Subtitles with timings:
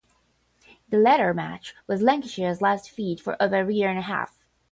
[0.89, 4.47] The latter match was Lancashire's last defeat for over a year and a half.